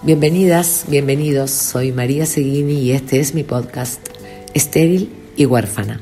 Bienvenidas, 0.00 0.84
bienvenidos. 0.86 1.50
Soy 1.50 1.90
María 1.90 2.24
Seguini 2.24 2.74
y 2.74 2.92
este 2.92 3.18
es 3.18 3.34
mi 3.34 3.42
podcast 3.42 4.00
Estéril 4.54 5.12
y 5.36 5.44
huérfana. 5.44 6.00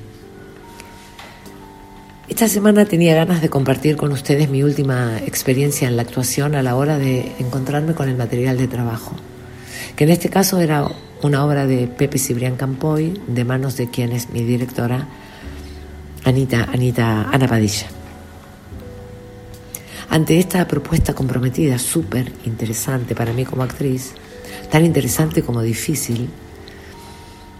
Esta 2.29 2.47
semana 2.47 2.85
tenía 2.85 3.15
ganas 3.15 3.41
de 3.41 3.49
compartir 3.49 3.97
con 3.97 4.13
ustedes 4.13 4.51
mi 4.51 4.63
última 4.63 5.17
experiencia 5.25 5.89
en 5.89 5.97
la 5.97 6.03
actuación 6.03 6.55
a 6.55 6.63
la 6.63 6.77
hora 6.77 6.99
de 6.99 7.33
encontrarme 7.39 7.95
con 7.95 8.11
el 8.11 8.17
material 8.17 8.59
de 8.59 8.69
trabajo, 8.69 9.13
que 9.97 10.05
en 10.05 10.11
este 10.11 10.29
caso 10.29 10.61
era 10.61 10.87
una 11.23 11.43
obra 11.43 11.67
de 11.67 11.87
Pepe 11.87 12.19
Cibrián 12.19 12.57
Campoy, 12.57 13.19
de 13.27 13.45
manos 13.47 13.79
de 13.79 13.89
quien 13.89 14.13
es 14.13 14.29
mi 14.29 14.43
directora, 14.43 15.09
Anita, 16.23 16.69
Anita 16.71 17.31
Ana 17.31 17.49
Padilla. 17.49 17.96
Ante 20.17 20.39
esta 20.39 20.67
propuesta 20.67 21.13
comprometida, 21.13 21.79
súper 21.79 22.33
interesante 22.47 23.15
para 23.15 23.35
mí 23.35 23.45
como 23.45 23.65
actriz, 23.65 24.13
tan 24.71 24.83
interesante 24.87 25.43
como 25.43 25.61
difícil, 25.61 26.31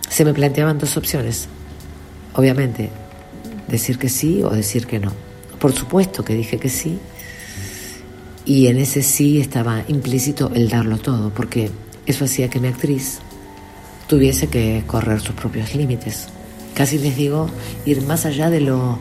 se 0.09 0.25
me 0.25 0.33
planteaban 0.33 0.79
dos 0.79 0.97
opciones. 0.97 1.49
Obviamente, 2.33 2.89
decir 3.69 3.99
que 3.99 4.09
sí 4.09 4.43
o 4.43 4.49
decir 4.49 4.87
que 4.87 4.99
no. 4.99 5.13
Por 5.59 5.75
supuesto 5.75 6.25
que 6.25 6.33
dije 6.33 6.57
que 6.57 6.71
sí, 6.71 6.99
y 8.47 8.69
en 8.69 8.79
ese 8.79 9.03
sí 9.03 9.39
estaba 9.39 9.85
implícito 9.89 10.51
el 10.55 10.71
darlo 10.71 10.97
todo, 10.97 11.29
porque 11.29 11.71
eso 12.07 12.25
hacía 12.25 12.49
que 12.49 12.59
mi 12.59 12.69
actriz 12.69 13.19
tuviese 14.07 14.47
que 14.47 14.83
correr 14.87 15.21
sus 15.21 15.35
propios 15.35 15.75
límites. 15.75 16.29
Casi 16.73 16.97
les 16.97 17.19
digo, 17.19 17.51
ir 17.85 18.01
más 18.01 18.25
allá 18.25 18.49
de 18.49 18.61
lo 18.61 18.99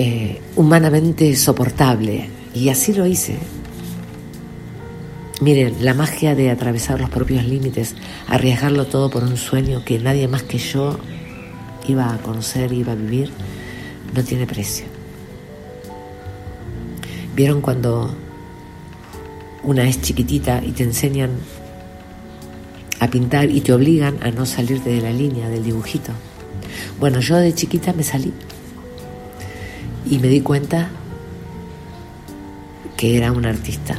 eh, 0.00 0.40
humanamente 0.54 1.34
soportable. 1.34 2.28
Y 2.54 2.68
así 2.68 2.92
lo 2.92 3.04
hice. 3.04 3.36
Miren, 5.40 5.84
la 5.84 5.92
magia 5.92 6.36
de 6.36 6.50
atravesar 6.50 7.00
los 7.00 7.10
propios 7.10 7.44
límites, 7.44 7.96
arriesgarlo 8.28 8.86
todo 8.86 9.10
por 9.10 9.24
un 9.24 9.36
sueño 9.36 9.84
que 9.84 9.98
nadie 9.98 10.28
más 10.28 10.44
que 10.44 10.58
yo 10.58 11.00
iba 11.88 12.14
a 12.14 12.18
conocer, 12.18 12.72
iba 12.72 12.92
a 12.92 12.94
vivir, 12.94 13.32
no 14.14 14.22
tiene 14.22 14.46
precio. 14.46 14.86
¿Vieron 17.34 17.60
cuando 17.60 18.14
una 19.64 19.88
es 19.88 20.00
chiquitita 20.00 20.62
y 20.64 20.70
te 20.70 20.84
enseñan 20.84 21.30
a 23.00 23.08
pintar 23.08 23.50
y 23.50 23.62
te 23.62 23.72
obligan 23.72 24.22
a 24.22 24.30
no 24.30 24.46
salirte 24.46 24.90
de 24.90 25.00
la 25.00 25.10
línea 25.10 25.48
del 25.48 25.64
dibujito? 25.64 26.12
Bueno, 27.00 27.18
yo 27.18 27.36
de 27.36 27.52
chiquita 27.52 27.92
me 27.92 28.04
salí 28.04 28.32
y 30.06 30.18
me 30.18 30.28
di 30.28 30.40
cuenta 30.40 30.88
que 32.96 33.16
era 33.16 33.32
un 33.32 33.46
artista. 33.46 33.96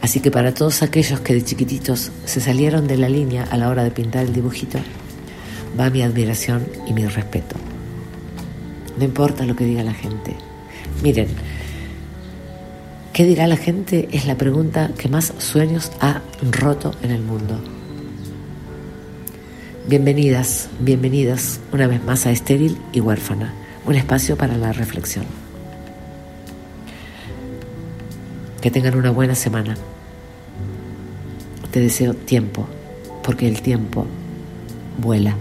Así 0.00 0.20
que 0.20 0.30
para 0.30 0.54
todos 0.54 0.82
aquellos 0.82 1.20
que 1.20 1.34
de 1.34 1.44
chiquititos 1.44 2.12
se 2.24 2.40
salieron 2.40 2.86
de 2.86 2.96
la 2.96 3.08
línea 3.08 3.44
a 3.50 3.56
la 3.56 3.68
hora 3.68 3.84
de 3.84 3.90
pintar 3.90 4.24
el 4.24 4.32
dibujito, 4.32 4.78
va 5.78 5.90
mi 5.90 6.02
admiración 6.02 6.66
y 6.86 6.92
mi 6.92 7.04
respeto. 7.06 7.56
No 8.96 9.04
importa 9.04 9.44
lo 9.44 9.56
que 9.56 9.64
diga 9.64 9.82
la 9.82 9.94
gente. 9.94 10.34
Miren, 11.02 11.28
¿qué 13.12 13.24
dirá 13.24 13.46
la 13.46 13.56
gente? 13.56 14.08
Es 14.12 14.26
la 14.26 14.36
pregunta 14.36 14.92
que 14.96 15.08
más 15.08 15.34
sueños 15.38 15.90
ha 16.00 16.22
roto 16.52 16.94
en 17.02 17.10
el 17.10 17.22
mundo. 17.22 17.60
Bienvenidas, 19.88 20.68
bienvenidas 20.80 21.60
una 21.72 21.86
vez 21.86 22.04
más 22.04 22.26
a 22.26 22.30
Estéril 22.30 22.78
y 22.92 23.00
Huérfana 23.00 23.52
un 23.88 23.94
espacio 23.94 24.36
para 24.36 24.58
la 24.58 24.70
reflexión. 24.70 25.24
Que 28.60 28.70
tengan 28.70 28.94
una 28.94 29.10
buena 29.10 29.34
semana. 29.34 29.76
Te 31.70 31.80
deseo 31.80 32.12
tiempo, 32.12 32.68
porque 33.22 33.48
el 33.48 33.62
tiempo 33.62 34.06
vuela. 34.98 35.34